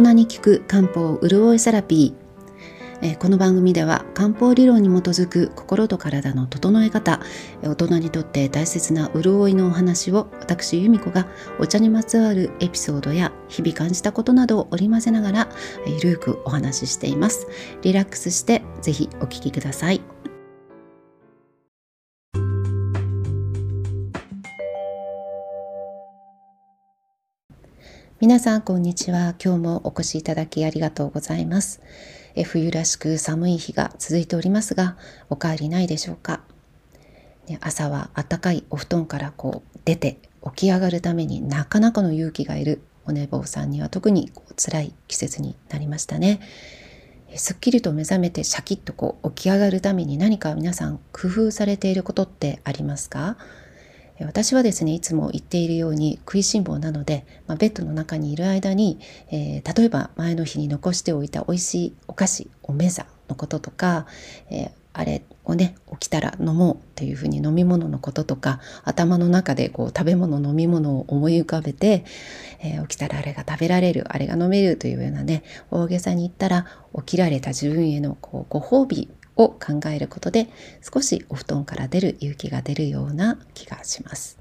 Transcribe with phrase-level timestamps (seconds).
[0.00, 2.22] 人に効く漢方潤いセラピー。
[3.04, 7.20] えこの番組では漢方理論に基づく心と体の整え方
[7.60, 11.26] 大人にとって大切な潤いのお話を私由美子が
[11.58, 15.48] お茶にまつわるエピソードや日々感じたことなどを織り交ぜながら
[15.84, 17.48] ゆるくお話ししています。
[17.82, 20.00] リラックスしてぜひお聞きください。
[28.22, 29.34] 皆さんこんにちは。
[29.44, 31.82] 今日もお越しいただきありがとうございます。
[32.36, 34.96] え冬らしく寒い日が続いておりますが
[35.28, 36.40] お帰りないでしょうか、
[37.48, 46.38] ね、朝は暖かいお布団からこう出て起き上がるためになかなかの勇気がいるお寝坊さんには特にこう辛い季節になりましたね。
[47.34, 53.36] すっきりと目覚めてシャキッとこう起き上がるために何か皆さん工夫されていることってありますか？
[54.24, 58.98] 私はですねいつも言っているように食いしん坊なので、まあ、ベッドの中にいる間に、
[59.30, 64.06] えー、例えば前の日に残しておいた美味しいお菓子おめざのこととか、
[64.50, 72.04] えー、あれをね起きたら飲もうっていうふうに飲み物のこととか頭の中でこう食べ物飲み物を思い浮かべて、
[72.60, 80.48] えー、起きたらあれが食べられるあれが飲めるというようなね大げさに言ったら起きられた自分へのこうご褒美を考えることで
[80.82, 84.38] 少しお布団から出る勇気が出るような気がします。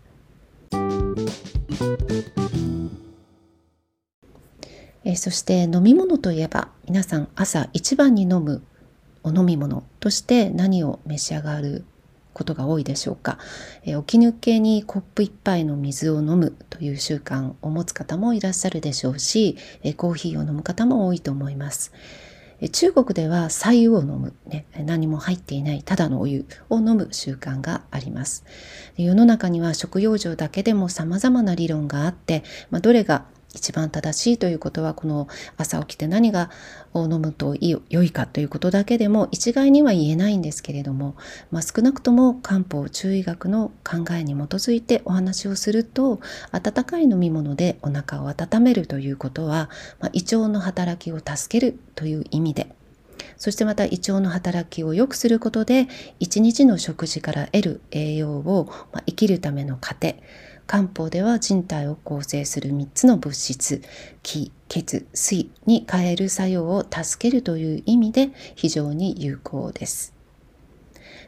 [5.03, 8.63] えそして飲み物といえば皆さん朝一番に飲む
[9.23, 11.85] お飲み物として何を召し上がる
[12.33, 13.37] ことが多いでしょうか、
[13.83, 21.91] え起き抜けにコップ一杯の水を飲むという習慣を持つ方もいらっしゃるでしょうし、えコーヒーを飲む方も多いと思います。
[22.69, 28.45] 中国では白湯を飲む、ね、何も入っていないただのお湯を飲む習慣があります。
[28.97, 36.49] 世の中には食用場だけでも様々な理論があって、まあ、どれが一番正しいということはこの朝起きて何が
[36.93, 41.15] を飲むと良いかということだけでも一概には言えないんですけれども、
[41.51, 49.69] まあ、少なくとも漢方中医学の考えに基づいてお話をすると温かい飲み物でお腹を温めるということは、
[49.99, 52.73] まあ、胃腸の働きを助けるという意味で
[53.37, 55.87] そしてまた胃腸の働きを良くすることで
[56.19, 60.21] 一日の食事から得る栄養を、まあ、生きるための糧
[60.71, 63.81] 漢方では人体を構成する3つの物質
[64.23, 70.13] 気血水に変える作用を助けるという意味で非常に有効です。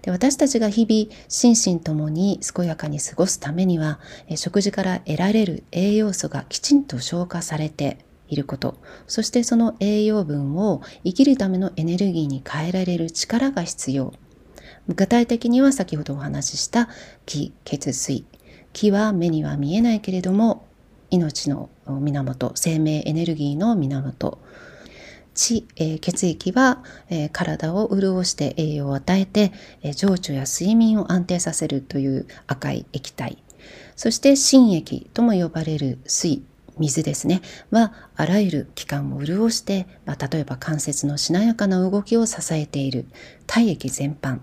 [0.02, 4.00] で私たちが日々心身ともに健やかに過ごすためには
[4.38, 7.98] 食事から得られる栄養素がきちんと消化されて
[8.30, 8.78] いること
[9.08, 14.14] そしてその栄養分を生きるためのエネルギーに変えられる力が必要
[14.88, 16.88] 具体的には先ほどお話しした
[17.26, 18.26] 気血水
[18.74, 20.68] 気は目には見えないけれども
[21.10, 24.40] 命の源生命エネルギーの源。
[25.36, 29.52] 血、え、血液は、え、体を潤して栄養を与えて、
[29.82, 33.38] え、情緒や睡眠を安定させるという赤い液体。
[33.96, 36.44] そして心液とも呼ばれる水
[36.80, 37.42] 水ですね。
[37.70, 43.06] はあらゆる器官を潤して、ま、例えば関節のしなやかな動きを支えている。
[43.46, 44.40] 体液全般。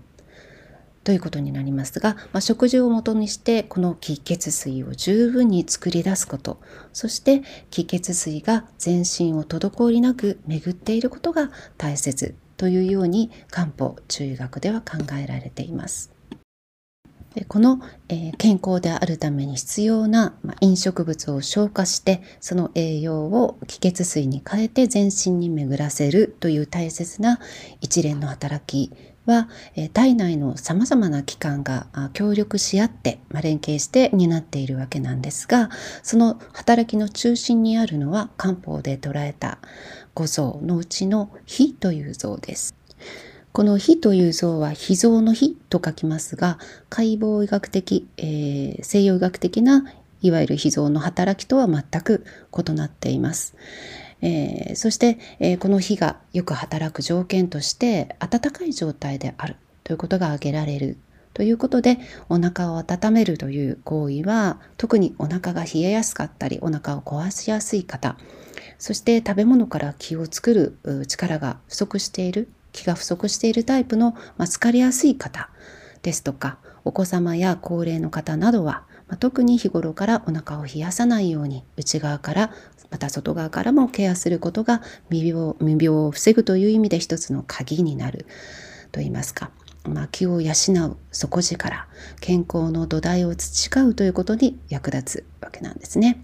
[1.03, 6.61] ということになりますが、まあ、食事をもとにしてこの気血水を十分に作り出すこと
[6.93, 7.41] そして
[7.71, 16.11] 気血水が全身を滞りなく巡っていることが大切というように漢方中医学では考えられています。
[17.33, 17.79] でこの、
[18.09, 27.39] えー、健康であるために必要な、まあ、飲食物を消化してその栄養を気血水に変えて全身に巡らせるという大切な
[27.79, 28.93] 一連の働き
[29.31, 35.69] は、え体内のさまざまな機関が協力し合って、ま連携して担っているわけなんですが
[36.03, 39.57] その働きの中心にあるのは漢方で捉えた
[40.13, 42.75] 五臓のうちの「脾」という臓です。
[43.53, 46.57] この脾という像は脾臓の脾と書きますが
[46.89, 49.83] 解剖医学的、えー、西洋医学的な
[50.21, 52.23] いわゆる脾臓の働きとは全く
[52.57, 53.55] 異なっています。
[54.21, 59.55] えー、そして、えー、この火がよく働く条件として暖かい状態である。
[59.83, 60.97] ということが挙げられる。
[61.33, 61.97] ということで
[62.29, 68.17] お腹を温めるという行為は特にお腹が冷えやすかったりお腹を壊しやすい方
[68.77, 70.53] そして食べ物から気を作
[70.83, 75.49] る力が不足している気が不足しているタイプの、まあ、疲れやすい方
[76.01, 82.51] ですとかお子様や高齢の方などは、まあ、特に日頃からお腹を冷やさないように内側から
[82.89, 88.25] また外側からもケアすることが未病未病を防ぐという意味で一つの鍵になる
[88.93, 89.51] と言いますか、
[89.83, 91.87] まあ、気を養う底力
[92.21, 96.23] 健康の土台を培うということに役立つわけなんですね。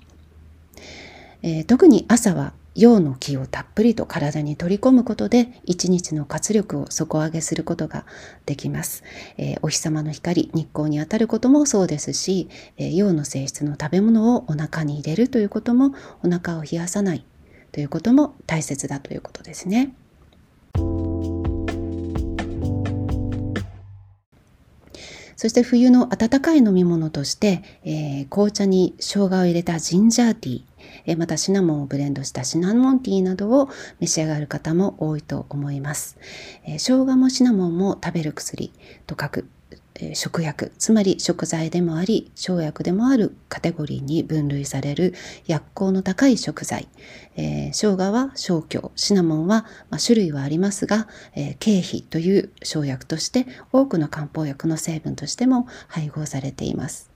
[1.44, 8.06] えー、特に朝は陽の気をたっぷりと体に取り込むことで一日の活力を底上げすることが
[8.46, 9.04] できます。
[9.38, 17.26] えー、お日様の光、日光に当たることもそうですし、えー、陽の性質の食べ物をお腹に入れるということもお腹を冷やさない
[17.72, 19.94] ということも大切だということですね。
[25.36, 30.62] そして冬の温かい飲み物として、えー、紅茶に生姜を入れたジンジャーティー、
[31.06, 33.69] え、またシナモンをブレンドしたシナモンティーなどを
[34.00, 36.18] 召し上がる方も多いと思います。
[36.66, 38.72] えー、生姜もシナモンも食べる薬
[39.06, 39.50] と書く
[40.13, 45.13] 食薬つまり食材でもあり生薬でもあるカテゴリーに分類される
[45.48, 46.88] 薬効の高い食材、
[47.36, 57.06] えー、生姜は生姜シナモンは、まあ、種類はありますが、えー、経費という生薬として多くの漢方薬の成分としても配合されています。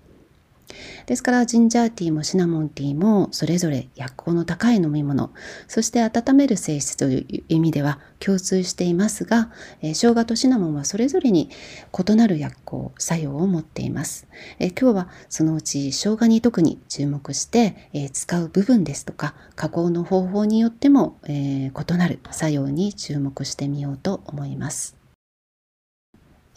[1.06, 5.32] ですからジンジャーティーもシナモンティーもそれぞれ薬効の高い飲み物
[5.68, 9.52] そして温める性質という意味では共通していますが、
[9.82, 11.50] えー、生姜とシナモンはそれぞれに
[12.10, 14.28] 異なる薬効作用を持っています、
[14.60, 25.01] えー、今日はそのうち生姜に特に注目して、えー、使う部分ですとか加工の方法によっても、え異なる作用に注目してみようと思います。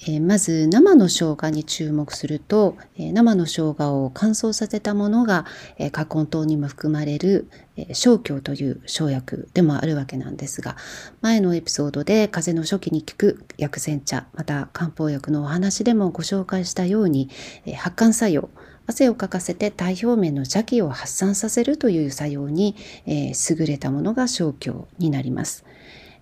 [0.06, 5.46] えまず生の生姜に注目すると、え生の生姜を乾燥させたものが、
[5.78, 10.76] え加根糖にも含まれる、え生姜という生薬でもあるわけなんですが
[11.22, 17.30] 前のエピソードで風邪の初期に効く薬膳茶また漢方薬のお話でもご紹介したように、
[17.64, 18.50] え発汗作用
[18.86, 22.76] 汗をかかせて体表面の邪気を発散させるという作用に、
[23.06, 25.64] え優れたものが生姜になります。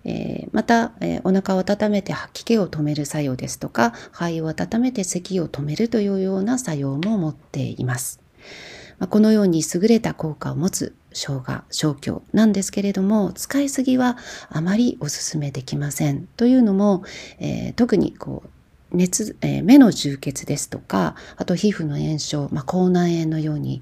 [0.05, 8.19] えー、また、えー、お腹を温めて吐き気を止める作用ですとか肺を温めて咳を止めるというような作用も持っています。
[8.99, 14.17] まあ、このように優れた効果を持つ生姜、生姜なんですけれども使いすぎは
[14.49, 16.27] あまりお勧めできません。
[16.37, 17.03] というのも、
[17.39, 18.49] えー、特にこう
[18.93, 23.81] 熱、えー、目の充血ですとか、あと皮膚の炎症、まあ、口内炎のように、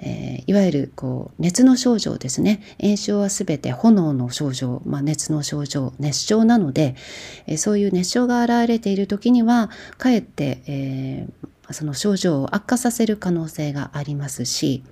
[0.00, 2.62] えー、いわゆるこう熱の症状ですね。
[2.80, 6.94] 炎症はすべて炎の症状、まあ、熱の症状、熱症なので、
[7.46, 11.28] えー、そういう熱症が現れている時には、かえって、え
[11.70, 14.84] その症状を悪化させる可能性がありますし、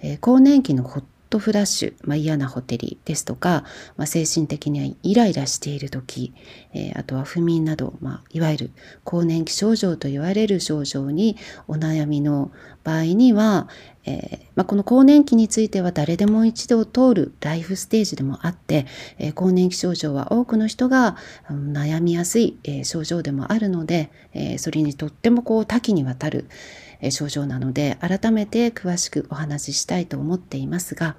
[0.00, 3.64] え更年期の発トフラッシュ、まあ、嫌なホテリですとか、
[3.96, 6.32] まあ、精神的にはイライラしている時、
[6.72, 8.70] えー、あとは不眠など、まあ、いわゆる
[9.04, 11.36] 更年期症状と言われる症状に
[11.66, 12.50] お悩みの
[12.82, 13.68] 場合には、
[14.06, 18.86] えー、まあ、この更年期については誰でも一度通るライフステージでもあって、
[19.18, 21.16] えー、更年期症状は多くの人が、
[21.50, 26.48] 悩みやすい、え症状でもあるので、えそれにとってもこう多岐にわたる、
[27.10, 31.16] 症状なので改めて詳しくお話ししたいと思っていますが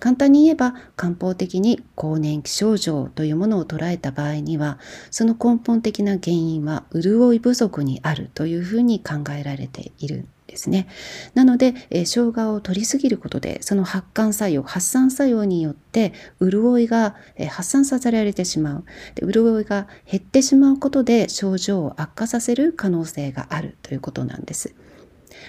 [0.00, 4.78] 簡単に言えば漢方的に更年期症状というものを捉えた場合には
[5.10, 10.88] その根本的な原因は潤い不足にあるというふうに考えられているんですね。
[11.34, 18.84] なので、えー、生姜を取りすぎることでその発汗作用発散作用によって潤いが、え、発散させられてしまう
[19.14, 24.74] で潤いが減ってしまうことで症状を悪化させる可能性があるということなんです。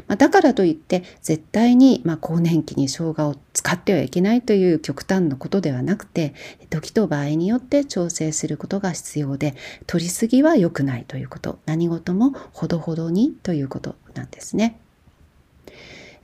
[0.08, 6.34] まあ、だからといって絶対にま更年期に生姜を使ってはいけないという極端なことではなくて
[6.70, 9.56] 時と場合によって調整することが必要で
[9.88, 14.80] 取りすぎは良くないということ何事もほどほどにということなんですね。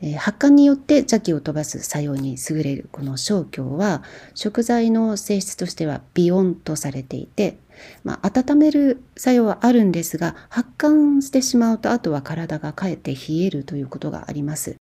[0.04, 4.02] え発汗によって邪気を飛ばす作用に優れるこの生姜は
[4.34, 7.58] 食材の性質としては微温とされていて
[8.04, 14.76] まあ、温める作用はあるんですが発汗してしまうとあとは体がかえって冷えるということがあります。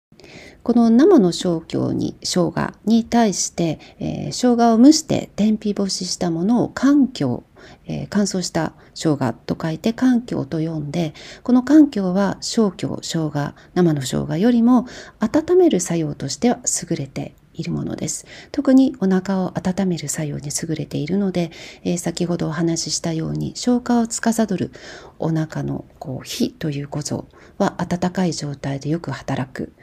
[0.63, 7.43] この生の生姜に生姜に対して、えー、生姜を蒸して天日干ししたものを環境
[7.85, 11.13] えー、乾燥した生姜と書いて環境と呼んで
[11.43, 14.85] この環境は生姜生姜生の生姜よりも
[15.19, 18.25] 温める作用としては優れているものです。
[18.51, 21.51] 特にお腹を温める作用に優れているので、
[21.83, 24.71] えー、先ほどお話ししたように消化を司る
[25.19, 29.73] お腹のこう火という構造は温かい状態でよく働く、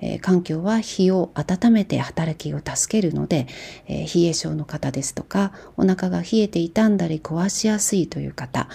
[0.00, 3.46] えー、環境は火を温めて働きを助けるので、
[3.88, 8.68] えー、冷え症の方ですとかお腹が冷えて傷んだり壊しやすいという方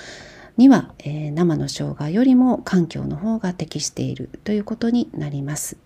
[0.58, 5.78] には、えー、生の生姜よりも環境の方が適しているということになります。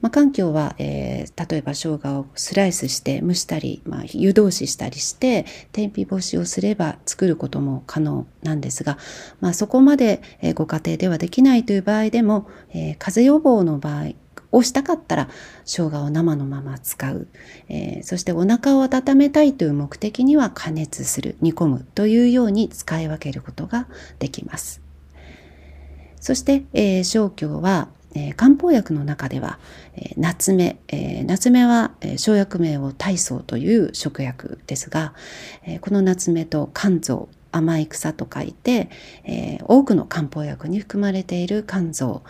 [0.00, 8.98] まあ、環境は、えー、例えば生姜をスライスして蒸したり、まあ、湯通ししたりして天日干しをすれば作ることも可能なんですが、
[9.40, 14.12] まあ、そこまで、えー、ご家庭ではできないという場合でも、えー、風邪予防の場合
[14.52, 15.28] をしたかったら
[15.64, 17.28] 生姜を生のまま使う、
[17.68, 23.86] えー、そしてお腹を温めたいという目的には加熱する煮込むというように使い分けることが
[24.18, 24.82] できます。
[26.20, 29.58] そして、えー、生姜はえー、漢方薬の中では、
[29.94, 35.14] えー、夏目、えー、夏目は、えー、生薬名を大草という食薬ですが、
[35.64, 38.90] えー、この夏目と肝臓甘い草と書いて、
[39.24, 42.22] えー、多くの漢方薬に含まれている肝臓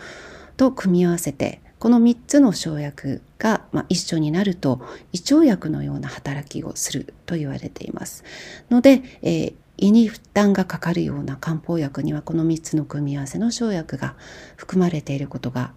[0.57, 4.81] と組み合わせてこの3つの生薬が、まあ、一緒になると
[5.13, 8.23] 胃腸薬のような働きをすると言われています。
[8.69, 14.15] ので、えー、胃に負担がかかるような漢方薬にはこの3つの組み合わせの生薬が
[14.55, 15.73] 含まれていることが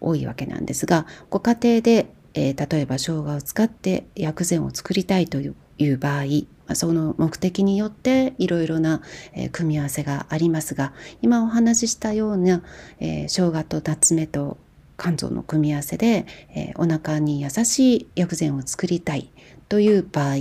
[0.00, 5.54] 多いわけなんですがご家庭で、えー、例えば生姜を使って薬膳を作りたいとい
[5.88, 9.00] う場合その目的によっていろいろな、
[9.32, 12.62] え、組み合わせがありますが今お話ししたような、
[12.98, 14.58] えー、生姜と夏目と
[14.98, 19.30] 肝臓の組み合わせで、えー、お腹に優しい薬膳を作りたい
[19.68, 20.36] という場合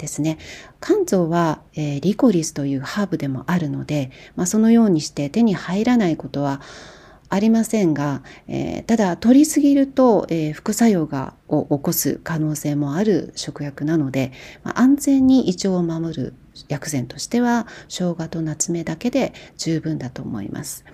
[0.00, 0.38] ですね
[0.80, 6.60] 肝臓は、えー、リコリスというハーブでもあるので、まあ、そのようにして手に入らないことは
[7.28, 14.32] ありませんが、えー、ただ取りすぎると、えー、副作用がを起こす可能性もある食薬なので、
[14.64, 16.34] まあ、安全に胃腸を守る
[16.68, 20.84] 薬膳としては生姜と夏目だけで十分だと思います。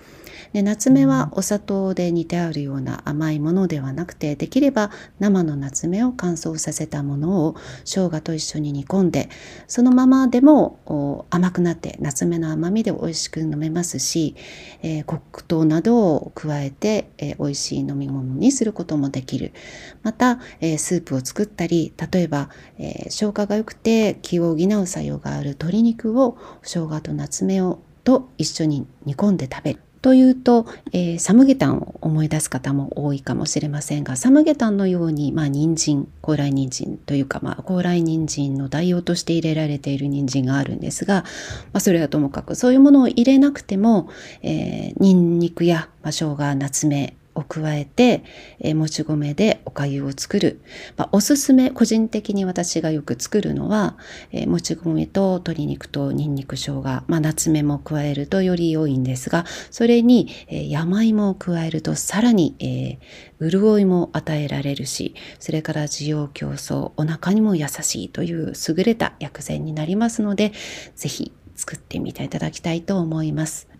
[0.57, 9.29] で夏目はお砂糖で煮てあるような甘いものではなくてできれば生の夏目を乾燥させたものを生姜と一緒に煮込んで
[9.67, 14.35] そのままでも甘くなって夏目の甘みで美味しく飲めますし、
[14.81, 19.53] えー、黒糖などを加えて、えー、美味しい飲み物にすることもできる。
[20.01, 22.49] また、えー、スープを作ったり例えば、
[22.79, 41.25] えー、消化が良くて気を補う作用がある鶏肉を生姜と夏目をと一緒に煮込んで食べるというと、えー、サムゲタンを思い出す方も多いかもしれませんがサムゲタンのように、まあ、人参高麗人参というか、まあ、高麗人参の代用として入れられている人参があるんですが、
[41.73, 44.09] まあ、それはともかくそういうものを入れなくても、
[44.43, 48.23] えー、ニンニクや、まあ、生姜夏目を加えて、
[48.59, 50.61] えー、もち米でお粥を作る、
[50.97, 53.97] まあ、おすすめ個人的に私がよく作るのは、
[54.31, 70.51] えー、もち米と鶏肉とニンニク生姜、まあ、夏目も加えるとより良いんですがそれに、えー、山芋を加えるとさらに、えー、潤いも与えられるしそれから滋養競争お腹にも優しいという優れた薬膳になりますので
[70.95, 73.76] 是非作ってみていただきたいと思います。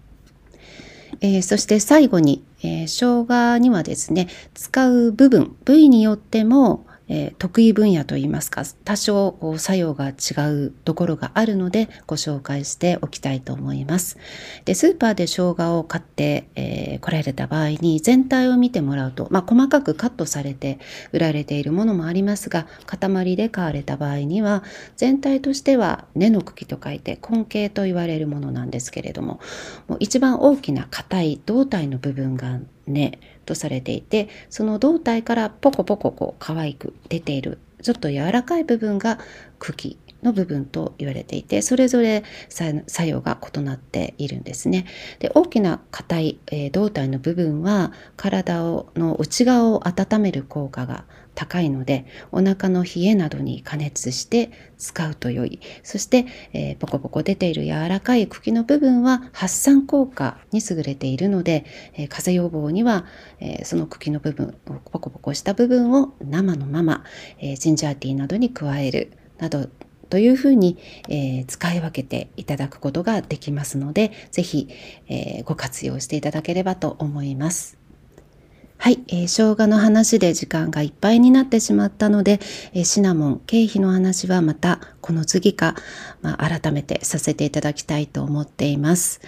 [1.21, 10.13] えー、そして最後に、えー、生姜にはですね使う部分部位によってもえー、得意分野といいますか多少作用が違
[10.51, 14.17] うところがあるのでご紹介しておきたいと思います。
[14.65, 20.79] でスーパーで生姜を買って、えー、来られた場合に全体を見てもらうと、まあ、細かくカットされて
[21.11, 24.63] 売られているものもありますが塊で買われた場合には
[24.95, 29.39] 全体としては根の茎と書いて根茎と言われるものなんですけれども
[29.87, 39.19] もう一番大きな硬い胴体の部分が根とされていてその胴体からポコポコこう可愛く出ているちょっと柔らかい部分が
[39.59, 44.85] 茎の部分と言われていてそれぞれ作用が異なっているんですね。
[45.19, 51.05] で大きな硬い、えー、胴体の部分は体をの内側を温める効果が
[51.37, 61.63] 高いのでお腹の冷えなどに加熱して使うと良いそして、えー、ポコポコ出ている柔らかい茎の部分は発散効果に優れているので、
[61.93, 63.05] えー、風邪予防には、
[63.39, 67.03] えー、その茎の部分ポコポコした部分を生のまま、
[67.37, 69.69] えジンジャーティーなどに加えるなど
[70.09, 74.69] というふうに、えー、使い分けていただくことができますので、ぜひ、
[75.07, 77.76] えー、ご活用していただければと思います。
[78.79, 82.39] はい、えー、生姜の話で時間がいっぱいになってしまったので、
[82.73, 85.75] えー、シナモン、経費の話はまたこの次か、
[86.21, 89.19] まあ、改めてさせていただきたいと思っています。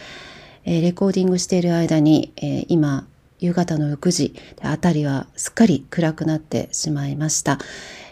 [0.66, 3.08] えー、レコーディングしている間に、え今、
[3.40, 7.58] 夕方の6時、辺りはすっかり暗くなってしまいました。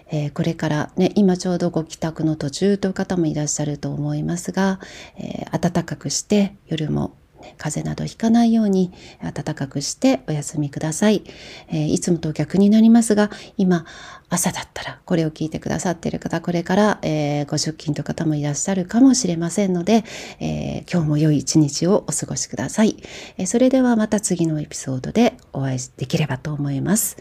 [0.10, 4.80] えー、これからね、今ちょうどご帰宅の途中という方もいらっしゃると思いますが、
[5.18, 7.14] えー、暖かくして夜も
[7.58, 8.92] 風邪などひかないように
[9.22, 11.24] 暖かくしてお休みください、
[11.70, 13.86] えー、いつもと逆になりますが今
[14.30, 20.04] 朝だったらこれを聞いてくださっている方これから、えー、ご出勤という方もいらっしゃるかもしれませんので、
[20.40, 22.98] えー、今日も良い一日をお過ごしください、
[23.38, 27.18] えそれではまた次のエピソードでお会いできればと思います。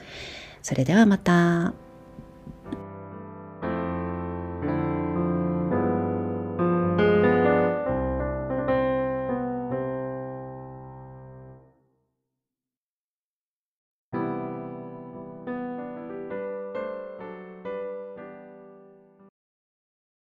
[0.62, 1.85] それではまた。